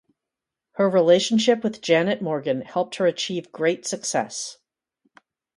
[0.77, 4.57] Her relationship with Janet Morgan helped her achieve great success.